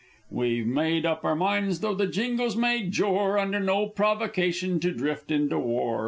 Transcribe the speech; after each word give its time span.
_)We've 0.31 0.65
made 0.65 1.05
up 1.05 1.23
our 1.23 1.35
minds 1.35 1.81
though 1.81 1.93
the 1.93 2.07
Jingoes 2.07 2.55
may 2.55 2.81
jor 2.89 3.37
Under 3.37 3.59
no 3.59 3.85
provocation 3.85 4.79
to 4.79 4.89
drift 4.91 5.29
into 5.29 5.59
war! 5.59 5.99